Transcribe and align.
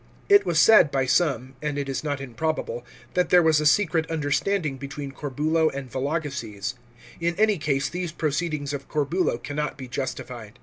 It 0.29 0.47
was 0.47 0.57
said, 0.59 0.89
by 0.89 1.05
some, 1.05 1.53
and 1.61 1.77
it 1.77 1.87
is 1.87 2.03
not 2.03 2.19
improbable, 2.19 2.83
that 3.13 3.29
there 3.29 3.43
was 3.43 3.61
a 3.61 3.67
secret 3.67 4.09
understanding 4.09 4.77
between 4.77 5.11
Corbulo 5.11 5.69
and 5.69 5.91
Vologeses. 5.91 6.73
In 7.19 7.35
any 7.35 7.59
case 7.59 7.87
these 7.87 8.11
proceedings 8.11 8.73
of 8.73 8.87
Corbulo 8.89 9.37
cannot 9.37 9.77
be 9.77 9.87
justified. 9.87 10.57